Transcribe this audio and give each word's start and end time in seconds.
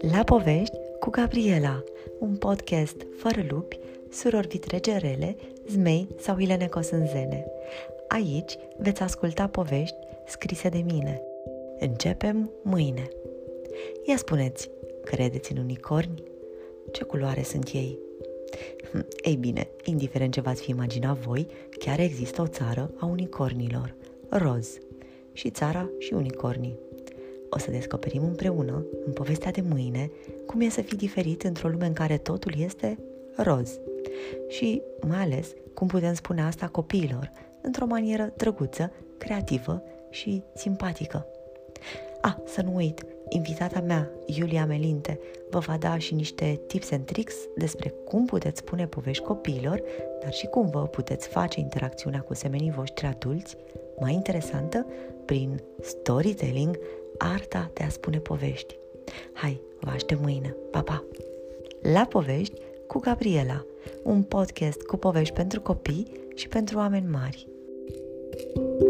La 0.00 0.24
povești 0.24 0.76
cu 1.00 1.10
Gabriela, 1.10 1.84
un 2.18 2.36
podcast 2.36 2.96
fără 3.16 3.46
lupi, 3.48 3.78
surori 4.10 4.46
vitregerele, 4.46 5.36
zmei 5.68 6.08
sau 6.18 6.38
ilene 6.38 6.66
cosânzene. 6.66 7.46
Aici 8.08 8.56
veți 8.76 9.02
asculta 9.02 9.48
povești 9.48 9.96
scrise 10.26 10.68
de 10.68 10.78
mine. 10.78 11.22
Începem 11.78 12.50
mâine. 12.62 13.08
Ia 14.06 14.16
spuneți, 14.16 14.70
credeți 15.04 15.52
în 15.52 15.58
unicorni? 15.58 16.22
Ce 16.92 17.04
culoare 17.04 17.42
sunt 17.42 17.70
ei? 17.72 17.98
Hm, 18.90 19.06
ei 19.24 19.36
bine, 19.36 19.68
indiferent 19.84 20.32
ce 20.32 20.40
v-ați 20.40 20.62
fi 20.62 20.70
imaginat 20.70 21.16
voi, 21.16 21.46
chiar 21.78 21.98
există 21.98 22.42
o 22.42 22.46
țară 22.46 22.90
a 22.96 23.06
unicornilor, 23.06 23.94
roz. 24.28 24.78
Și 25.36 25.50
țara 25.50 25.88
și 25.98 26.12
unicornii. 26.12 26.78
O 27.50 27.58
să 27.58 27.70
descoperim 27.70 28.22
împreună, 28.24 28.84
în 29.06 29.12
povestea 29.12 29.50
de 29.50 29.62
mâine, 29.68 30.10
cum 30.46 30.60
e 30.60 30.68
să 30.68 30.80
fii 30.80 30.96
diferit 30.96 31.42
într-o 31.42 31.68
lume 31.68 31.86
în 31.86 31.92
care 31.92 32.16
totul 32.16 32.52
este 32.58 32.98
roz. 33.36 33.78
Și, 34.48 34.82
mai 35.06 35.22
ales, 35.22 35.54
cum 35.74 35.86
putem 35.86 36.14
spune 36.14 36.42
asta 36.42 36.66
copiilor, 36.66 37.32
într-o 37.60 37.86
manieră 37.86 38.32
drăguță, 38.36 38.92
creativă 39.18 39.82
și 40.10 40.42
simpatică. 40.54 41.26
A, 42.20 42.28
ah, 42.28 42.34
să 42.44 42.62
nu 42.62 42.74
uit, 42.74 43.06
invitata 43.28 43.80
mea, 43.80 44.10
Iulia 44.26 44.66
Melinte, 44.66 45.18
vă 45.50 45.58
va 45.58 45.76
da 45.76 45.98
și 45.98 46.14
niște 46.14 46.60
tips 46.66 46.90
and 46.90 47.04
tricks 47.04 47.34
despre 47.56 47.94
cum 48.04 48.24
puteți 48.24 48.58
spune 48.58 48.86
povești 48.86 49.24
copiilor, 49.24 49.82
dar 50.22 50.32
și 50.32 50.46
cum 50.46 50.70
vă 50.70 50.80
puteți 50.80 51.28
face 51.28 51.60
interacțiunea 51.60 52.20
cu 52.20 52.34
semenii 52.34 52.70
voștri 52.70 53.06
adulți 53.06 53.56
mai 54.00 54.12
interesantă 54.12 54.86
prin 55.24 55.60
storytelling, 55.80 56.78
arta 57.18 57.70
de 57.74 57.82
a 57.82 57.88
spune 57.88 58.18
povești. 58.18 58.78
Hai, 59.32 59.60
vă 59.80 59.90
aștept 59.90 60.20
mâine. 60.20 60.56
Pa, 60.70 60.82
pa! 60.82 61.04
La 61.82 62.04
povești 62.04 62.60
cu 62.86 62.98
Gabriela, 62.98 63.64
un 64.02 64.22
podcast 64.22 64.82
cu 64.82 64.96
povești 64.96 65.34
pentru 65.34 65.60
copii 65.60 66.06
și 66.34 66.48
pentru 66.48 66.78
oameni 66.78 67.10
mari. 67.10 67.48
thank 68.36 68.80
you 68.80 68.85